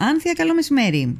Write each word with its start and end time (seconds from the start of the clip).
Άνθια, 0.00 0.32
καλό 0.32 0.54
μεσημέρι. 0.54 1.18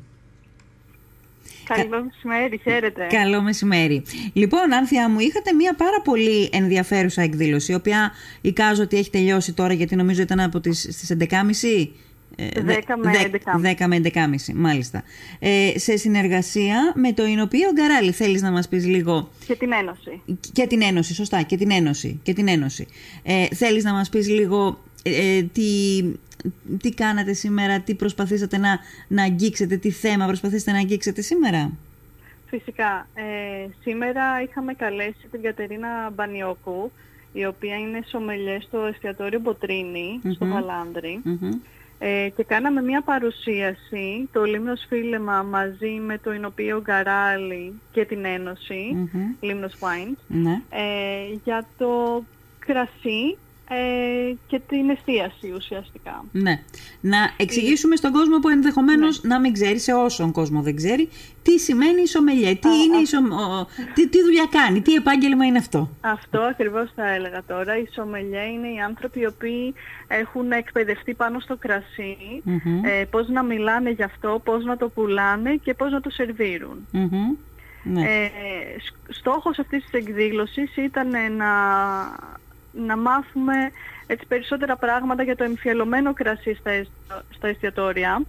Καλό 1.64 2.04
μεσημέρι, 2.04 2.60
χαίρετε. 2.62 3.06
Καλό 3.06 3.42
μεσημέρι. 3.42 4.02
Λοιπόν, 4.32 4.72
Άνθια, 4.72 5.08
μου 5.10 5.18
είχατε 5.18 5.52
μια 5.52 5.74
πάρα 5.74 6.00
πολύ 6.04 6.48
ενδιαφέρουσα 6.52 7.22
εκδήλωση, 7.22 7.72
η 7.72 7.74
οποία 7.74 8.12
εικάζω 8.40 8.82
ότι 8.82 8.96
έχει 8.96 9.10
τελειώσει 9.10 9.52
τώρα, 9.52 9.72
γιατί 9.72 9.96
νομίζω 9.96 10.22
ήταν 10.22 10.40
από 10.40 10.60
τις, 10.60 10.80
στις 10.80 11.16
11.30. 11.18 11.26
10 11.26 11.36
με 13.02 13.12
11.30. 13.60 13.84
10 13.84 13.86
με 13.86 14.00
11.30, 14.14 14.52
μάλιστα. 14.54 15.02
Ε, 15.38 15.72
σε 15.76 15.96
συνεργασία 15.96 16.92
με 16.94 17.12
το 17.12 17.24
Ινωπείο 17.24 17.72
Γκαράλη. 17.72 18.12
Θέλεις 18.12 18.42
να 18.42 18.50
μας 18.50 18.68
πεις 18.68 18.86
λίγο... 18.86 19.30
Και 19.46 19.54
την 19.54 19.72
Ένωση. 19.72 20.22
Και 20.52 20.66
την 20.66 20.82
Ένωση, 20.82 21.14
σωστά. 21.14 21.42
Και 21.42 21.56
την 21.56 21.70
Ένωση. 21.70 22.20
Και 22.22 22.32
την 22.32 22.48
Ένωση. 22.48 22.86
Ε, 23.22 23.46
θέλεις 23.54 23.84
να 23.84 23.92
μας 23.92 24.08
πεις 24.08 24.28
λίγο 24.28 24.78
ε, 25.02 25.42
τι, 25.42 25.62
τι 26.82 26.90
κάνατε 26.90 27.32
σήμερα, 27.32 27.80
τι 27.80 27.94
προσπαθήσατε 27.94 28.58
να, 28.58 28.78
να 29.08 29.22
αγγίξετε, 29.22 29.76
τι 29.76 29.90
θέμα 29.90 30.26
προσπαθήσατε 30.26 30.70
να 30.72 30.78
αγγίξετε 30.78 31.20
σήμερα; 31.20 31.72
Φυσικά. 32.46 33.06
Ε, 33.14 33.66
σήμερα 33.82 34.42
είχαμε 34.42 34.74
καλέσει 34.74 35.28
την 35.30 35.42
Κατερίνα 35.42 36.10
Μπανιόκου, 36.14 36.90
η 37.32 37.46
οποία 37.46 37.78
είναι 37.78 38.04
σομελιές 38.06 38.62
στο 38.62 38.78
εστιατόριο 38.78 39.40
στο 40.34 40.46
Βαλάνδρη. 40.46 41.22
Ε, 41.98 42.28
και 42.36 42.44
κάναμε 42.44 42.82
μια 42.82 43.02
παρουσίαση, 43.02 44.28
το 44.32 44.44
Λίμνος 44.44 44.84
Φίλεμα 44.88 45.42
μαζί 45.42 45.90
με 45.90 46.18
το 46.18 46.32
Ινωπείο 46.32 46.80
Γκαράλι 46.80 47.72
και 47.92 48.04
την 48.04 48.24
Ένωση, 48.24 48.96
mm-hmm. 48.96 49.36
Λίμνος 49.40 49.74
ναι. 50.26 50.62
ε, 50.70 51.38
για 51.44 51.66
το 51.78 52.24
κρασί 52.58 53.36
ε, 53.68 54.34
και 54.46 54.60
την 54.68 54.90
εστίαση 54.90 55.52
ουσιαστικά. 55.56 56.24
Ναι. 56.32 56.60
Να 57.00 57.18
εξηγήσουμε 57.36 57.96
στον 57.96 58.12
κόσμο 58.12 58.38
που 58.38 58.48
ενδεχομένως 58.48 59.22
ναι. 59.22 59.34
να 59.34 59.40
μην 59.40 59.52
ξέρει, 59.52 59.78
σε 59.78 59.92
όσον 59.92 60.32
κόσμο 60.32 60.62
δεν 60.62 60.76
ξέρει, 60.76 61.08
τι 61.42 61.58
σημαίνει 61.58 62.02
η 62.02 62.06
σομελιέ, 62.06 62.54
τι, 62.54 62.68
είναι 62.68 62.96
η 62.96 63.06
τι, 63.94 64.08
τι 64.08 64.22
δουλειά 64.22 64.48
κάνει, 64.50 64.80
τι 64.80 64.94
επάγγελμα 64.94 65.44
είναι 65.44 65.58
αυτό. 65.58 65.90
Αυτό 66.00 66.40
ακριβώς 66.40 66.90
θα 66.94 67.08
έλεγα 67.08 67.42
τώρα. 67.46 67.78
Η 67.78 67.86
σομελιέ 67.94 68.42
είναι 68.42 68.68
οι 68.68 68.80
άνθρωποι 68.80 69.20
οι 69.20 69.26
οποίοι 69.26 69.74
έχουν 70.08 70.52
εκπαιδευτεί 70.52 71.14
πάνω 71.14 71.40
στο 71.40 71.56
κρασί, 71.56 72.42
ε, 72.82 73.04
πώς 73.04 73.28
να 73.28 73.42
μιλάνε 73.42 73.90
γι' 73.90 74.02
αυτό, 74.02 74.40
πώς 74.44 74.64
να 74.64 74.76
το 74.76 74.88
πουλάνε 74.88 75.54
και 75.54 75.74
πώς 75.74 75.92
να 75.92 76.00
το 76.00 76.10
σερβιρουν 76.10 76.86
Ναι. 77.82 78.02
Ε, 78.02 78.30
στόχος 79.08 79.58
αυτής 79.58 79.84
της 79.84 79.92
εκδήλωσης 79.92 80.76
ήταν 80.76 81.08
να 81.36 81.52
να 82.74 82.96
μάθουμε 82.96 83.54
έτσι 84.06 84.26
περισσότερα 84.26 84.76
πράγματα 84.76 85.22
για 85.22 85.36
το 85.36 85.44
εμφιαλωμένο 85.44 86.12
κρασί 86.12 86.54
στα, 86.54 86.70
στα 87.30 87.48
εστιατορια 87.48 88.22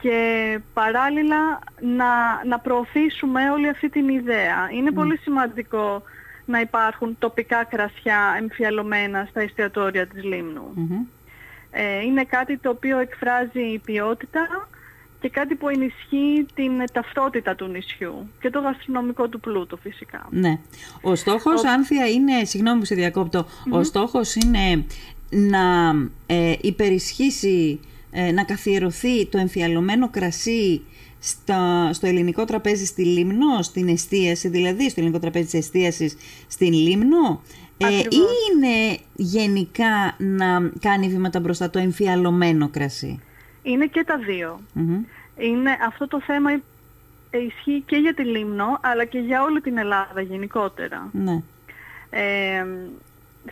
και 0.00 0.60
παράλληλα 0.72 1.58
να, 1.80 2.44
να 2.48 2.58
προωθήσουμε 2.58 3.50
όλη 3.50 3.68
αυτή 3.68 3.88
την 3.88 4.08
ιδέα. 4.08 4.70
Είναι 4.72 4.90
πολύ 4.90 5.16
σημαντικό 5.16 6.02
να 6.44 6.60
υπάρχουν 6.60 7.16
τοπικά 7.18 7.64
κρασιά 7.64 8.36
εμφιαλωμένα 8.38 9.26
στα 9.30 9.40
εστιατόρια 9.40 10.06
της 10.06 10.24
λιμνου 10.24 10.72
Ε, 11.70 12.00
είναι 12.00 12.24
κάτι 12.24 12.58
το 12.58 12.70
οποίο 12.70 12.98
εκφράζει 12.98 13.60
η 13.60 13.78
ποιότητα 13.78 14.68
και 15.20 15.28
κάτι 15.28 15.54
που 15.54 15.68
ενισχύει 15.68 16.46
την 16.54 16.72
ταυτότητα 16.92 17.54
του 17.54 17.66
νησιού 17.66 18.28
και 18.40 18.50
το 18.50 18.60
γαστρονομικό 18.60 19.28
του 19.28 19.40
πλούτο 19.40 19.76
φυσικά. 19.76 20.26
Ναι. 20.30 20.58
Ο 21.02 21.14
στόχος, 21.14 21.62
ο... 21.62 21.68
Άνθια, 21.68 22.08
είναι, 22.08 22.44
συγγνώμη 22.44 22.78
που 22.78 22.84
σε 22.84 22.94
διακοπτω 22.94 23.46
ο 23.70 23.82
στόχος 23.82 24.34
είναι 24.34 24.84
να 25.30 25.94
ε, 26.26 26.54
υπερισχύσει, 26.60 27.80
ε, 28.10 28.32
να 28.32 28.44
καθιερωθεί 28.44 29.26
το 29.26 29.38
εμφιαλωμένο 29.38 30.10
κρασί 30.10 30.82
στα, 31.18 31.92
στο 31.92 32.06
ελληνικό 32.06 32.44
τραπέζι 32.44 32.84
στη 32.84 33.04
Λίμνο, 33.04 33.62
στην 33.62 33.88
εστίαση, 33.88 34.48
δηλαδή 34.48 34.90
στο 34.90 35.00
ελληνικό 35.00 35.20
τραπέζι 35.20 35.44
της 35.44 35.54
εστίασης 35.54 36.16
στην 36.46 36.72
Λίμνο, 36.72 37.42
ε, 37.78 37.98
ή 37.98 38.22
είναι 38.52 38.98
γενικά 39.14 40.16
να 40.18 40.70
κάνει 40.80 41.08
βήματα 41.08 41.40
μπροστά 41.40 41.70
το 41.70 41.78
εμφιαλωμένο 41.78 42.68
κρασί; 42.68 43.20
Είναι 43.66 43.86
και 43.86 44.04
τα 44.04 44.18
δυο 44.18 44.60
Είναι, 45.36 45.78
αυτό 45.86 46.06
το 46.08 46.20
θέμα 46.20 46.50
ισχύει 47.30 47.82
και 47.86 47.96
για 47.96 48.14
τη 48.14 48.24
Λίμνο, 48.24 48.78
αλλά 48.80 49.04
και 49.04 49.18
για 49.18 49.42
όλη 49.42 49.60
την 49.60 49.78
Ελλάδα 49.78 50.20
γενικότερα. 50.20 51.08
Ναι. 51.12 51.42
Ε, 52.10 52.66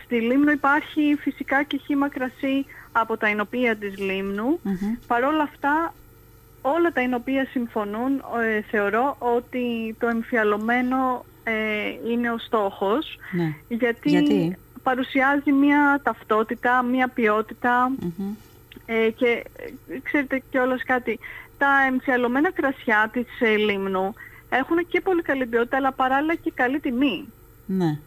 στη 0.03 0.21
Λίμνο 0.21 0.51
υπάρχει 0.51 1.17
φυσικά 1.19 1.63
και 1.63 1.77
χύμα 1.77 2.09
κρασί 2.09 2.65
από 2.91 3.17
τα 3.17 3.27
ενοπία 3.27 3.75
της 3.75 3.97
Λίμνου. 3.97 4.59
Mm-hmm. 4.63 4.97
Παρ' 5.07 5.23
όλα 5.23 5.43
αυτά, 5.43 5.93
όλα 6.61 6.91
τα 6.91 7.01
ενοπία 7.01 7.45
συμφωνούν, 7.45 8.23
ε, 8.43 8.61
θεωρώ, 8.61 9.15
ότι 9.19 9.95
το 9.99 10.07
εμφιαλωμένο 10.07 11.25
ε, 11.43 11.53
είναι 12.11 12.31
ο 12.31 12.37
στόχος. 12.37 13.17
Ναι. 13.31 13.55
Γιατί, 13.67 14.57
παρουσιάζει 14.83 15.51
μια 15.51 15.99
ταυτότητα, 16.03 16.83
μια 16.83 17.07
ποιότητα 17.07 17.91
ε, 18.85 19.09
και 19.09 19.43
ε, 19.87 19.99
ξέρετε 20.03 20.43
κιόλας 20.49 20.83
κάτι, 20.83 21.19
τα 21.57 21.67
εμφιαλωμένα 21.87 22.51
κρασιά 22.51 23.09
της 23.13 23.27
ε, 23.39 23.55
Λίμνου 23.55 24.13
έχουν 24.49 24.87
και 24.87 25.01
πολύ 25.01 25.21
καλή 25.21 25.45
ποιότητα 25.45 25.77
αλλά 25.77 25.91
παράλληλα 25.91 26.35
και 26.35 26.51
καλή 26.55 26.79
τιμή. 26.79 27.25
Ναι. 27.65 27.99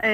Ε, 0.00 0.08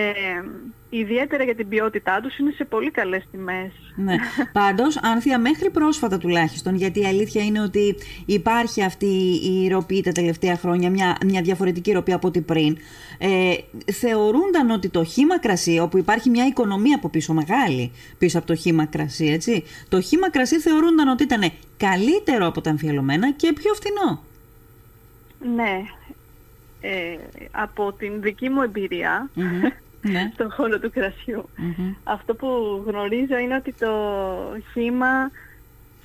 ιδιαίτερα 0.91 1.45
για 1.45 1.55
την 1.55 1.69
ποιότητά 1.69 2.21
τους 2.21 2.39
είναι 2.39 2.51
σε 2.51 2.65
πολύ 2.65 2.91
καλές 2.91 3.25
τιμές. 3.31 3.73
Ναι. 3.97 4.15
Πάντως, 4.53 4.97
Άνθια, 5.03 5.39
μέχρι 5.39 5.71
πρόσφατα 5.71 6.19
τουλάχιστον, 6.19 6.75
γιατί 6.75 7.01
η 7.01 7.07
αλήθεια 7.07 7.45
είναι 7.45 7.61
ότι 7.61 7.95
υπάρχει 8.27 8.83
αυτή 8.83 9.41
η 9.43 9.69
ροπή 9.69 10.03
τα 10.03 10.13
τελευταία 10.13 10.57
χρόνια, 10.57 10.91
μια, 10.91 11.17
μια 11.27 11.43
διαφορετική 11.43 11.93
ροπή 11.93 12.13
από 12.13 12.29
ό,τι 12.29 12.41
πριν, 12.41 12.77
ε, 13.19 13.55
θεωρούνταν 13.93 14.71
ότι 14.71 14.89
το 14.89 15.05
χύμα 15.05 15.39
κρασί, 15.39 15.79
όπου 15.79 15.99
υπάρχει 15.99 16.31
μια 16.31 16.47
οικονομία 16.47 16.97
από 16.97 17.09
πίσω 17.09 17.33
μεγάλη, 17.33 17.93
πίσω 18.19 18.39
από 18.39 18.47
το 18.47 18.55
χύμα 18.55 18.87
κρασί, 18.87 19.27
έτσι, 19.27 19.65
το 19.89 20.01
χύμα 20.01 20.31
κρασί 20.31 20.59
θεωρούνταν 20.59 21.09
ότι 21.09 21.23
ήταν 21.23 21.53
καλύτερο 21.77 22.47
από 22.47 22.61
τα 22.61 22.71
αμφιαλωμένα 22.71 23.33
και 23.33 23.53
πιο 23.53 23.75
φθηνό. 23.75 24.23
Ναι, 25.55 25.83
ε, 26.83 27.17
από 27.51 27.93
την 27.93 28.23
δική 28.23 28.49
μου 28.49 28.63
εμπειρία 28.63 29.31
ναι. 30.03 30.31
στον 30.35 30.51
χώρο 30.51 30.79
του 30.79 30.91
κρασιου 30.91 31.49
αυτό 32.05 32.35
που 32.35 32.83
γνωρίζω 32.87 33.39
είναι 33.39 33.55
ότι 33.55 33.73
το 33.73 33.93
χύμα 34.73 35.31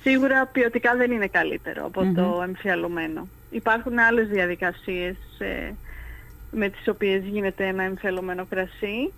σίγουρα 0.02 0.46
ποιοτικά 0.46 0.96
δεν 0.96 1.10
είναι 1.10 1.26
καλύτερο 1.26 1.90
το 2.14 2.40
εμφιαλωμένο. 2.42 3.28
Υπάρχουν 3.50 3.98
άλλες 3.98 4.28
διαδικασίες 4.28 5.16
ε, 5.38 5.72
με 6.50 6.68
τις 6.68 6.88
οποίες 6.88 7.24
γίνεται 7.24 7.66
ένα 7.66 7.82
εμφιαλωμένο 7.82 8.44
κρασί. 8.44 9.12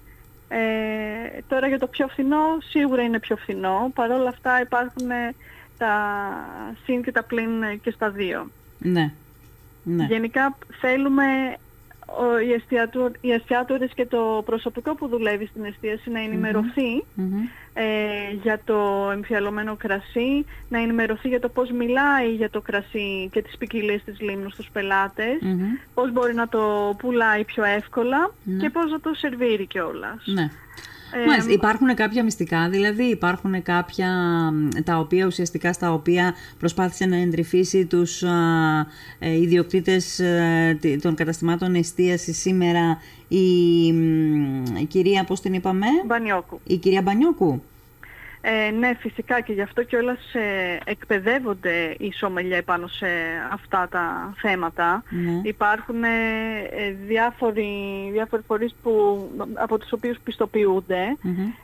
Ε, 0.48 0.58
τώρα 1.48 1.66
για 1.68 1.78
το 1.78 1.86
πιο 1.86 2.08
φθηνό, 2.08 2.58
σίγουρα 2.68 3.02
είναι 3.02 3.18
πιο 3.18 3.36
φθηνό. 3.36 3.90
Παρ' 3.94 4.10
όλα 4.10 4.28
αυτά 4.28 4.60
υπάρχουν 4.60 5.08
τα 5.78 5.94
συν 6.84 7.02
και 7.02 7.12
τα 7.12 7.22
πλήν 7.22 7.80
και 7.82 7.90
στα 7.90 8.10
δύο. 8.10 8.50
Ναι. 8.78 9.12
Ναι. 9.82 10.04
Γενικά 10.04 10.56
θέλουμε 10.80 11.24
οι, 13.20 13.32
εστιατόρες 13.32 13.90
και 13.94 14.06
το 14.06 14.42
προσωπικό 14.44 14.94
που 14.94 15.08
δουλεύει 15.08 15.46
στην 15.46 15.64
εστίαση 15.64 16.10
να 16.10 16.20
ενημερωθει 16.20 17.04
ε, 17.72 17.84
για 18.42 18.60
το 18.64 19.10
εμφιαλωμένο 19.12 19.76
κρασί, 19.76 20.44
να 20.68 20.78
ενημερωθεί 20.78 21.28
για 21.28 21.40
το 21.40 21.48
πώς 21.48 21.70
μιλάει 21.70 22.34
για 22.34 22.50
το 22.50 22.60
κρασί 22.60 23.28
και 23.32 23.42
τις 23.42 23.56
ποικιλίες 23.56 24.02
της 24.04 24.20
λίμνου 24.20 24.50
στους 24.50 24.70
πελάτες, 24.72 25.38
πώς 25.94 26.12
μπορεί 26.12 26.34
να 26.34 26.48
το 26.48 26.94
πουλάει 26.98 27.44
πιο 27.44 27.64
εύκολα 27.64 28.32
ναι. 28.44 28.56
και 28.56 28.70
πώς 28.70 28.90
να 28.90 29.00
το 29.00 29.14
σερβίρει 29.14 29.66
κιόλας. 29.66 30.22
Ναι. 30.26 30.50
Ε, 31.12 31.52
υπάρχουν 31.52 31.94
κάποια 31.94 32.24
μυστικά, 32.24 32.68
δηλαδή 32.68 33.04
υπάρχουν 33.04 33.62
κάποια 33.62 34.08
τα 34.84 34.98
οποία 34.98 35.26
ουσιαστικά 35.26 35.72
στα 35.72 35.92
οποία 35.92 36.34
προσπάθησε 36.58 37.06
να 37.06 37.16
εντρυφήσει 37.16 37.86
τους 37.86 38.22
α, 38.22 38.30
ε, 39.18 39.40
ιδιοκτήτες 39.40 40.18
ε, 40.18 40.78
των 41.02 41.14
καταστημάτων 41.14 41.74
εστίαση 41.74 42.32
σήμερα 42.32 42.98
η, 43.28 43.86
η 44.80 44.84
κυρία, 44.88 45.24
πώς 45.24 45.40
την 45.40 45.52
είπαμε; 45.52 45.86
Μπανιόκου. 46.06 46.60
Η 46.66 46.76
κυρία 46.76 47.02
Μπανιόκου. 47.02 47.62
Ε, 48.42 48.70
ναι, 48.70 48.94
φυσικά 48.98 49.40
και 49.40 49.52
γι' 49.52 49.62
αυτό 49.62 49.82
και 49.82 49.96
όλα 49.96 50.16
ε, 50.32 50.78
εκπαιδεύονται 50.84 51.94
οι 51.98 52.12
σομελιέ 52.12 52.62
πάνω 52.62 52.86
σε 52.86 53.06
αυτά 53.52 53.88
τα 53.90 54.34
θέματα. 54.40 55.02
Ναι. 55.10 55.40
Υπάρχουν 55.42 56.04
ε, 56.04 56.08
διάφοροι, 57.06 57.70
διάφοροι 58.12 58.42
φορείς 58.46 58.74
που, 58.82 58.90
από 59.54 59.78
τους 59.78 59.92
οποίους 59.92 60.18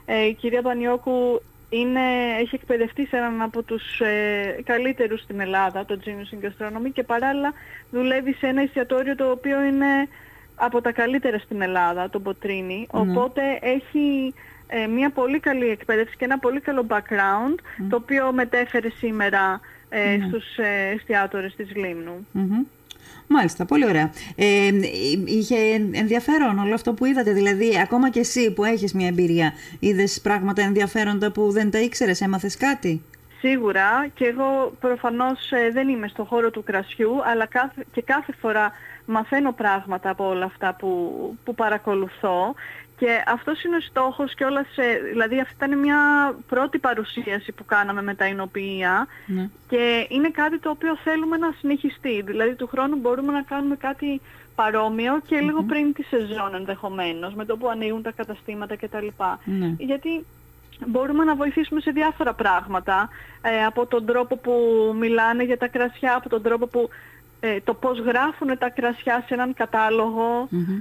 Ε, 0.05 0.25
η 0.25 0.33
κυρία 0.33 0.61
Πανιώκου 0.61 1.41
είναι, 1.69 2.01
έχει 2.39 2.55
εκπαιδευτεί 2.55 3.05
σε 3.05 3.17
έναν 3.17 3.41
από 3.41 3.63
τους 3.63 3.99
ε, 3.99 4.61
καλύτερους 4.65 5.21
στην 5.21 5.39
Ελλάδα, 5.39 5.85
το 5.85 5.99
Genius 6.05 6.35
in 6.35 6.45
Gastronomy, 6.45 6.91
και 6.93 7.03
παράλληλα 7.03 7.53
δουλεύει 7.91 8.33
σε 8.33 8.47
ένα 8.47 8.61
εστιατόριο 8.61 9.15
το 9.15 9.31
οποίο 9.31 9.63
είναι 9.63 10.07
από 10.55 10.81
τα 10.81 10.91
καλύτερα 10.91 11.37
στην 11.37 11.61
Ελλάδα, 11.61 12.09
το 12.09 12.19
Μποτρίνι. 12.19 12.87
Ναι. 12.91 12.99
Οπότε 12.99 13.41
έχει 13.61 14.33
ε, 14.67 14.87
μια 14.87 15.09
πολύ 15.09 15.39
καλή 15.39 15.69
εκπαίδευση 15.69 16.15
και 16.17 16.25
ένα 16.25 16.39
πολύ 16.39 16.59
καλό 16.59 16.85
background 16.89 17.55
το 17.89 17.95
οποίο 17.95 18.31
μετέφερε 18.31 18.89
σήμερα 18.89 19.59
ε, 19.89 20.17
στους 20.27 20.57
ε, 20.57 20.93
εστιατόρες 20.95 21.55
της 21.55 21.75
λιμνου 21.75 22.27
Μάλιστα, 23.29 23.65
πολύ 23.65 23.85
ωραία. 23.85 24.11
Ε, 24.35 24.69
είχε 25.25 25.55
ενδιαφέρον 25.91 26.59
όλο 26.59 26.73
αυτό 26.73 26.93
που 26.93 27.05
είδατε, 27.05 27.31
δηλαδή 27.31 27.79
ακόμα 27.81 28.09
και 28.09 28.19
εσύ 28.19 28.53
που 28.53 28.63
έχεις 28.63 28.93
μια 28.93 29.07
εμπειρία, 29.07 29.53
είδες 29.79 30.21
πράγματα 30.21 30.61
ενδιαφέροντα 30.61 31.31
που 31.31 31.51
δεν 31.51 31.71
τα 31.71 31.79
ήξερες, 31.79 32.21
έμαθες 32.21 32.57
κάτι; 32.57 33.01
Σίγουρα. 33.39 34.07
Και 34.13 34.25
εγώ 34.25 34.73
προφανώς 34.79 35.51
ε, 35.51 35.69
δεν 35.71 35.89
είμαι 35.89 36.07
στο 36.07 36.23
χώρο 36.23 36.51
του 36.51 36.63
κρασιού, 36.63 37.11
αλλά 37.25 37.45
κάθε, 37.45 37.85
και 37.91 38.01
κάθε 38.01 38.33
φορά 38.39 38.71
μαθαίνω 39.05 39.51
πράγματα 39.51 40.09
από 40.09 40.27
όλα 40.29 40.45
αυτά 40.45 40.75
που, 40.79 40.89
που 41.43 41.55
παρακολουθώ 41.55 42.55
και 42.97 43.23
αυτός 43.27 43.63
είναι 43.63 43.75
ο 43.75 43.79
στόχος 43.79 44.33
και 44.33 44.43
όλα 44.43 44.65
σε, 44.71 44.83
δηλαδή 45.11 45.39
αυτή 45.39 45.53
ήταν 45.55 45.79
μια 45.79 45.99
πρώτη 46.47 46.79
παρουσίαση 46.79 47.51
που 47.51 47.65
κάναμε 47.65 48.01
με 48.01 48.15
τα 48.15 48.27
εινοποιεία 48.27 49.07
ναι. 49.25 49.49
και 49.67 50.07
είναι 50.09 50.29
κάτι 50.29 50.59
το 50.59 50.69
οποίο 50.69 50.97
θέλουμε 51.03 51.37
να 51.37 51.53
συνεχιστεί. 51.59 52.21
Δηλαδή 52.21 52.55
του 52.55 52.67
χρόνου 52.67 52.95
μπορούμε 52.95 53.31
να 53.31 53.41
κάνουμε 53.41 53.75
κάτι 53.75 54.21
παρόμοιο 54.55 55.21
και 55.27 55.39
λίγο 55.39 55.63
πριν 55.63 55.93
τη 55.93 56.03
σεζόν 56.03 56.55
ενδεχομένως, 56.55 57.33
με 57.33 57.45
το 57.45 57.57
που 57.57 57.69
ανοίγουν 57.69 58.01
τα 58.01 58.11
καταστήματα 58.11 58.75
κτλ. 58.75 59.07
Ναι. 59.43 59.73
Γιατί 59.77 60.25
μπορούμε 60.85 61.23
να 61.23 61.35
βοηθήσουμε 61.35 61.79
σε 61.79 61.91
διάφορα 61.91 62.33
πράγματα, 62.33 63.09
ε, 63.41 63.65
από 63.65 63.85
τον 63.85 64.05
τρόπο 64.05 64.35
που 64.37 64.53
μιλάνε 64.99 65.43
για 65.43 65.57
τα 65.57 65.67
κρασιά, 65.67 66.15
από 66.15 66.29
τον 66.29 66.41
τρόπο 66.41 66.67
που 66.67 66.89
ε, 67.39 67.59
το 67.63 67.73
πώς 67.73 67.99
γράφουν 67.99 68.57
τα 68.57 68.69
κρασιά 68.69 69.23
σε 69.27 69.33
έναν 69.33 69.55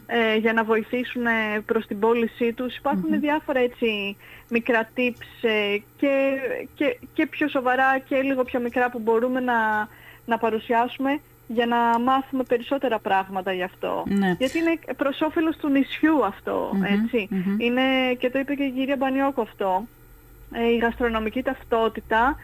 ε, 0.07 0.37
για 0.37 0.53
να 0.53 0.65
βοηθήσουν 0.65 1.23
προς 1.67 1.87
την 1.87 1.99
πώλησή 1.99 2.53
τους. 2.53 2.77
Υπάρχουν 2.77 3.21
διάφορα 3.21 3.61
έτσι 3.61 4.17
μικρά 4.49 4.89
tips 4.97 5.49
ε, 5.49 5.77
και, 5.97 6.37
και, 6.75 6.99
και 7.13 7.27
πιο 7.27 7.49
σοβαρά 7.49 7.99
και 7.99 8.21
λίγο 8.21 8.45
πιο 8.45 8.61
μικρά 8.61 8.91
που 8.91 8.99
μπορούμε 8.99 9.41
να, 9.41 9.89
να 10.27 10.39
παρουσιάσουμε 10.39 11.21
για 11.47 11.67
να 11.67 11.99
μάθουμε 11.99 12.43
περισσότερα 12.43 12.99
πράγματα 12.99 13.53
γι' 13.53 13.63
αυτό. 13.63 14.05
Ναι. 14.07 14.35
Γιατί 14.39 14.59
είναι 14.59 14.79
προς 14.97 15.21
όφελος 15.21 15.57
του 15.57 15.69
νησιού 15.69 16.19
ετσι 16.93 17.29
Είναι, 17.59 17.83
και 18.19 18.31
το 18.31 18.39
είπε 18.39 18.55
και 18.55 18.63
η 18.63 18.71
κυρία 18.71 18.97
Μπανιόκο 18.97 19.43
αυτό, 19.43 19.87
η 20.73 20.77
γαστρονομική 20.77 21.43
ταυτότητα 21.43 22.37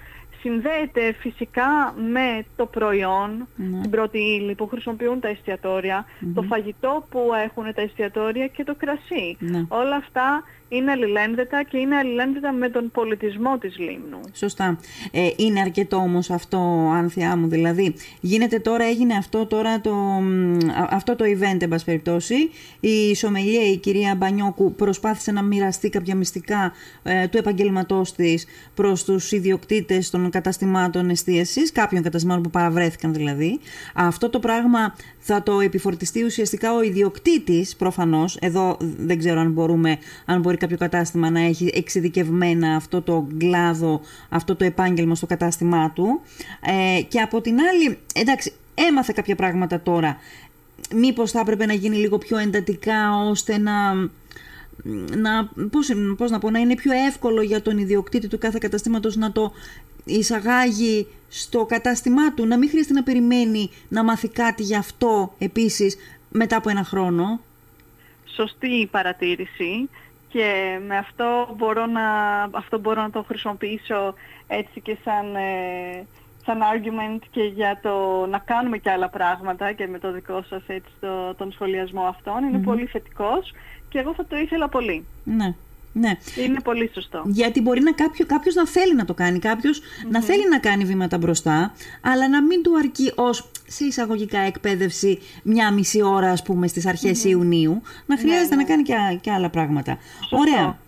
συνδέεται 0.42 1.12
φυσικά 1.12 1.94
με 2.12 2.44
το 2.56 2.66
προϊόν, 2.66 3.48
ναι. 3.56 3.80
την 3.80 3.90
πρώτη 3.90 4.18
ύλη 4.18 4.54
που 4.54 4.66
χρησιμοποιούν 4.66 5.20
τα 5.20 5.28
εστιατορια 5.28 6.04
το 6.34 6.42
φαγητό 6.42 7.06
που 7.10 7.30
έχουν 7.44 7.74
τα 7.74 7.80
εστιατόρια 7.80 8.46
και 8.46 8.64
το 8.64 8.74
κρασί. 8.74 9.36
Ναι. 9.38 9.64
Όλα 9.68 9.96
αυτά 9.96 10.42
είναι 10.72 10.90
αλληλένδετα 10.90 11.62
και 11.62 11.78
είναι 11.78 11.96
αλληλένδετα 11.96 12.52
με 12.52 12.68
τον 12.68 12.90
πολιτισμό 12.90 13.58
της 13.58 13.78
Λίμνου. 13.78 14.20
Σωστά. 14.32 14.78
Ε, 15.10 15.28
είναι 15.36 15.60
αρκετό 15.60 15.96
όμως 15.96 16.30
αυτό, 16.30 16.58
Άνθιά 16.94 17.36
μου, 17.36 17.48
δηλαδή 17.48 17.94
γίνεται 18.20 18.58
τώρα, 18.58 18.84
έγινε 18.84 19.14
αυτό 19.14 19.46
τώρα 19.46 19.80
το, 19.80 19.94
αυτό 20.90 21.16
το 21.16 21.24
event, 21.24 21.62
εν 21.62 21.68
πάση 21.68 21.84
περιπτώσει. 21.84 22.34
Η 22.80 23.14
Σομελιέ, 23.14 23.60
η 23.60 23.76
κυρία 23.76 24.14
Μπανιόκου, 24.14 24.74
προσπάθησε 24.74 25.32
να 25.32 25.42
μοιραστεί 25.42 25.88
κάποια 25.88 26.14
μυστικά 26.14 26.72
ε, 27.02 27.28
του 27.28 27.38
επαγγελματός 27.38 28.14
της 28.14 28.46
προς 28.74 29.04
τους 29.04 29.32
ιδιοκτήτες 29.32 30.10
των 30.10 30.30
καταστημάτων 30.30 31.10
εστίασης, 31.10 31.72
κάποιων 31.72 32.02
καταστημάτων 32.02 32.42
που 32.42 32.50
παραβρέθηκαν 32.50 33.12
δηλαδή. 33.12 33.60
Αυτό 33.94 34.30
το 34.30 34.38
πράγμα 34.38 34.94
θα 35.18 35.42
το 35.42 35.60
επιφορτιστεί 35.60 36.24
ουσιαστικά 36.24 36.74
ο 36.74 36.82
ιδιοκτήτης 36.82 37.76
προφανώς. 37.76 38.36
Εδώ 38.40 38.76
δεν 38.80 39.18
ξέρω 39.18 39.40
αν 39.40 39.52
μπορούμε, 39.52 39.98
αν 40.24 40.40
μπορεί 40.40 40.56
κάποιο 40.62 40.76
κατάστημα 40.76 41.30
να 41.30 41.40
έχει 41.40 41.70
εξειδικευμένα 41.74 42.74
αυτό 42.76 43.02
το 43.02 43.26
κλάδο, 43.38 44.00
αυτό 44.28 44.56
το 44.56 44.64
επάγγελμα 44.64 45.14
στο 45.14 45.26
κατάστημά 45.26 45.90
του. 45.90 46.20
Ε, 46.60 47.02
και 47.02 47.20
από 47.20 47.40
την 47.40 47.56
άλλη, 47.60 47.98
εντάξει, 48.14 48.52
έμαθε 48.74 49.12
κάποια 49.14 49.36
πράγματα 49.36 49.80
τώρα. 49.80 50.16
Μήπως 50.94 51.30
θα 51.30 51.40
έπρεπε 51.40 51.66
να 51.66 51.72
γίνει 51.72 51.96
λίγο 51.96 52.18
πιο 52.18 52.38
εντατικά 52.38 53.16
ώστε 53.16 53.58
να 53.58 53.72
να, 55.16 55.50
πώς, 55.70 55.88
πώς 56.16 56.30
να 56.30 56.38
πω, 56.38 56.50
να 56.50 56.58
είναι 56.58 56.74
πιο 56.74 56.92
εύκολο 56.92 57.42
για 57.42 57.62
τον 57.62 57.78
ιδιοκτήτη 57.78 58.28
του 58.28 58.38
κάθε 58.38 58.58
καταστήματος 58.60 59.16
να 59.16 59.32
το 59.32 59.52
εισαγάγει 60.04 61.06
στο 61.28 61.64
κατάστημά 61.64 62.34
του, 62.34 62.46
να 62.46 62.58
μην 62.58 62.68
χρειάζεται 62.68 62.94
να 62.94 63.02
περιμένει 63.02 63.70
να 63.88 64.04
μάθει 64.04 64.28
κάτι 64.28 64.62
γι' 64.62 64.76
αυτό 64.76 65.34
επίσης 65.38 65.96
μετά 66.30 66.56
από 66.56 66.70
ένα 66.70 66.84
χρόνο. 66.84 67.40
Σωστή 68.34 68.88
παρατήρηση 68.90 69.88
και 70.32 70.78
με 70.86 70.96
αυτό 70.96 71.54
μπορώ 71.56 71.86
να, 71.86 72.02
αυτό 72.52 72.78
μπορώ 72.78 73.02
να 73.02 73.10
το 73.10 73.22
χρησιμοποιήσω 73.22 74.14
έτσι 74.46 74.80
και 74.80 74.96
σαν, 75.04 75.34
ε, 75.34 76.06
σαν 76.44 76.58
argument 76.60 77.22
και 77.30 77.42
για 77.42 77.78
το 77.82 78.26
να 78.26 78.38
κάνουμε 78.38 78.78
και 78.78 78.90
άλλα 78.90 79.08
πράγματα 79.08 79.72
και 79.72 79.86
με 79.86 79.98
το 79.98 80.12
δικό 80.12 80.44
σας 80.48 80.62
έτσι 80.66 80.90
το, 81.00 81.34
τον 81.34 81.52
σχολιασμό 81.52 82.02
αυτόν. 82.02 82.44
Είναι 82.44 82.58
πολύ 82.58 82.86
θετικός 82.86 83.52
και 83.88 83.98
εγώ 83.98 84.14
θα 84.14 84.26
το 84.26 84.36
ήθελα 84.36 84.68
πολύ. 84.68 85.04
Ναι. 85.24 85.54
Ναι. 85.92 86.12
Είναι 86.44 86.60
πολύ 86.60 86.90
σωστό. 86.94 87.22
Γιατί 87.26 87.60
μπορεί 87.60 87.82
να 87.82 87.92
κάποιο, 87.92 88.26
κάποιος 88.26 88.54
να 88.54 88.66
θέλει 88.66 88.94
να 88.94 89.04
το 89.04 89.14
κάνει, 89.14 89.38
να 90.10 90.22
θέλει 90.22 90.48
να 90.48 90.58
κάνει 90.58 90.84
βήματα 90.84 91.18
μπροστά, 91.18 91.74
αλλά 92.00 92.28
να 92.28 92.42
μην 92.42 92.62
του 92.62 92.78
αρκεί 92.78 93.12
ως 93.14 93.50
σε 93.66 93.84
εισαγωγικά 93.84 94.38
εκπαίδευση 94.38 95.18
μια 95.42 95.72
μισή 95.72 96.02
ώρα, 96.02 96.30
ας 96.30 96.42
πούμε, 96.42 96.66
στις 96.66 96.86
αρχες 96.86 97.24
Ιουνίου, 97.24 97.82
να 98.06 98.14
ναι, 98.14 98.20
χρειάζεται 98.20 98.54
να 98.54 98.62
ναι. 98.62 98.68
κάνει 98.68 98.82
και, 98.82 98.94
και 99.20 99.30
άλλα 99.30 99.50
πράγματα. 99.50 99.98
Ωραία. 100.30 100.78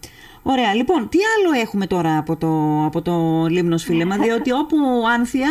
Ωραία. 0.42 0.74
Λοιπόν, 0.74 1.08
τι 1.08 1.18
άλλο 1.38 1.60
έχουμε 1.60 1.86
τώρα 1.86 2.18
από 2.18 2.36
το, 2.36 2.84
από 2.84 3.02
το 3.02 3.46
Λίμνος 3.46 3.84
Φίλεμα, 3.84 4.16
διότι 4.16 4.52
όπου 4.62 4.76
άνθια, 5.14 5.50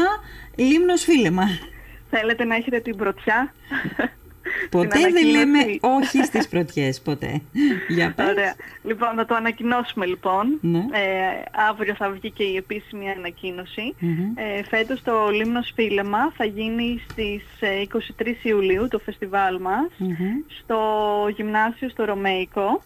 Λίμνος 0.55 1.03
Φίλεμα. 1.03 1.43
Θέλετε 2.09 2.43
να 2.43 2.55
έχετε 2.55 2.79
την 2.79 2.95
πρωτιά; 2.95 3.53
Ποτέ 4.69 4.99
δεν 4.99 5.27
λέμε 5.29 5.57
όχι 5.79 6.23
στις 6.23 6.47
πρωτιές, 6.47 7.01
ποτέ. 7.01 7.41
Για 7.87 8.13
πες. 8.15 8.27
Ωραία. 8.27 8.55
Λοιπόν, 8.83 9.15
να 9.15 9.25
το 9.25 9.35
ανακοινώσουμε 9.35 10.05
λοιπόν. 10.05 10.59
Ναι. 10.61 10.77
Ε, 10.77 11.43
αύριο 11.69 11.93
θα 11.95 12.09
βγει 12.09 12.31
και 12.31 12.43
η 12.43 12.55
επίσημη 12.55 13.09
ανακοίνωση. 13.09 13.95
Ε, 14.35 14.63
φέτος 14.63 15.01
το 15.01 15.29
Λίμνος 15.29 15.71
Φίλεμα 15.75 16.31
θα 16.37 16.45
γίνει 16.45 17.01
στις 17.09 17.43
23 18.19 18.25
ε, 18.25 18.31
Ιουλίου, 18.41 18.87
το 18.87 18.99
φεστιβάλ 18.99 19.59
μας, 19.61 19.87
στο 20.61 20.79
γυμνάσιο 21.35 21.89
στο 21.89 22.05
ρωμαικο 22.05 22.81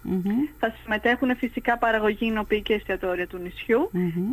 Θα 0.59 0.75
συμμετέχουν 0.81 1.35
φυσικά 1.37 1.77
παραγωγή 1.77 2.31
νοπή 2.31 2.61
και 2.61 2.73
εστιατόρια 2.73 3.27
του 3.27 3.37
νησιού. 3.37 3.89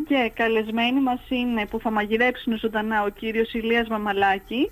Και 0.08 0.30
καλεσμένοι 0.34 1.00
μας 1.00 1.20
είναι 1.28 1.66
που 1.66 1.80
θα 1.80 1.90
μαγειρέψουν 1.90 2.58
ζωντανά 2.58 3.02
ο 3.02 3.08
κύριος 3.08 3.52
Ηλίας 3.52 3.88
Μαμαλάκη 3.88 4.68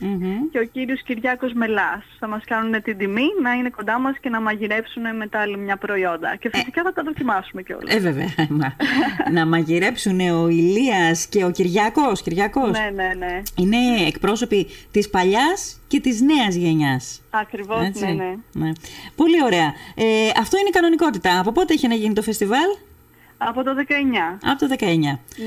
και 0.52 0.58
ο 0.58 0.64
κύριος 0.64 1.02
Κυριάκος 1.02 1.52
Μελάς. 1.52 2.04
Θα 2.18 2.26
μας 2.26 2.44
κάνουν 2.52 2.82
την 2.82 2.96
τιμή 2.98 3.26
να 3.42 3.52
είναι 3.52 3.70
κοντά 3.70 3.98
μας 3.98 4.14
και 4.20 4.28
να 4.28 4.40
μαγειρέψουν 4.40 5.16
με 5.16 5.26
τα 5.26 5.38
άλλη 5.40 5.56
μια 5.56 5.76
προϊόντα. 5.76 6.36
Και 6.40 6.48
φυσικά 6.52 6.82
θα 6.82 6.92
τα 6.92 7.02
δοκιμάσουμε 7.02 7.62
κιόλας. 7.62 7.94
Ε, 7.94 7.98
βέβαια. 7.98 8.28
να 9.36 9.46
μαγειρέψουν 9.46 10.20
ο 10.20 10.48
Ηλίας 10.48 11.26
και 11.26 11.44
ο 11.44 11.50
Κυριακός. 11.50 12.22
Κυριακός. 12.22 12.70
Ναι, 12.70 12.90
ναι, 12.94 13.10
ναι. 13.18 13.42
Είναι 13.56 14.06
εκπρόσωποι 14.06 14.66
της 14.90 15.10
παλιάς 15.10 15.80
και 15.88 16.00
της 16.00 16.20
νέας 16.20 16.54
γενιάς. 16.54 17.22
Ακριβώς, 17.30 18.00
ναι, 18.00 18.10
ναι, 18.10 18.34
ναι. 18.52 18.72
Πολύ 19.16 19.42
ωραία. 19.44 19.74
Ε, 19.94 20.04
αυτό 20.40 20.58
είναι 20.58 20.68
η 20.68 20.72
κανονικότητα. 20.72 21.40
Από 21.40 21.52
πότε 21.52 21.72
έχει 21.72 21.88
να 21.88 21.94
γίνει 21.94 22.14
το 22.14 22.22
φεστιβάλ; 22.22 22.70
Από 23.48 23.62
το 23.62 23.70
19. 23.88 24.38
Από 24.42 24.58
το 24.58 24.76
19. 24.78 24.84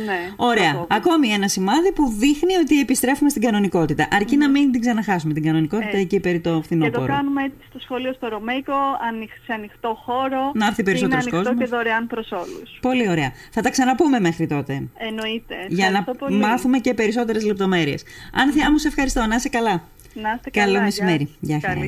Ναι. 0.05 0.19
Ωραία. 0.35 0.85
Ακόμη 0.89 1.27
ένα 1.29 1.47
σημάδι 1.47 1.91
που 1.91 2.13
δείχνει 2.17 2.55
ότι 2.55 2.79
επιστρέφουμε 2.79 3.29
στην 3.29 3.41
κανονικότητα. 3.41 4.07
Αρκεί 4.11 4.37
να 4.37 4.49
μην 4.49 4.71
την 4.71 4.81
ξαναχάσουμε 4.81 5.33
την 5.33 5.43
κανονικότητα 5.43 5.97
ε. 5.97 5.99
εκεί 5.99 6.19
περί 6.19 6.39
το 6.39 6.61
φθινόπωρο. 6.63 7.05
Και 7.05 7.11
το 7.11 7.13
κάνουμε 7.13 7.43
έτσι 7.43 7.57
στο 7.69 7.79
σχολείο 7.79 8.13
στο 8.13 8.27
Ρωμαϊκό, 8.27 8.81
σε 9.45 9.53
ανοιχτό 9.53 9.97
χώρο. 10.05 10.51
Να 10.53 10.65
έρθει 10.65 10.83
περισσότερος 10.83 11.23
κόσμος. 11.23 11.39
Είναι 11.39 11.49
ανοιχτό 11.49 11.65
και 11.65 11.75
δωρεάν 11.75 12.07
προς 12.07 12.31
όλους. 12.31 12.79
Πολύ 12.81 13.09
ωραία. 13.09 13.31
Θα 13.51 13.61
τα 13.61 13.69
ξαναπούμε 13.69 14.19
μέχρι 14.19 14.47
τότε. 14.47 14.87
Εννοείται. 14.97 15.55
Για 15.67 15.91
να 15.91 16.03
πολύ. 16.03 16.35
μάθουμε 16.35 16.77
και 16.77 16.93
περισσότερες 16.93 17.45
λεπτομέρειες. 17.45 18.03
Άνθια, 18.33 18.71
μου 18.71 18.77
σε 18.77 18.87
ευχαριστώ. 18.87 19.25
Να 19.25 19.35
είσαι 19.35 19.49
καλά. 19.49 19.83
Να 20.13 20.31
είστε 20.35 20.49
καλά. 20.49 20.65
Καλό 20.65 20.83
μεσημέρι. 20.83 21.35
Γεια 21.39 21.59
χαρά. 21.65 21.79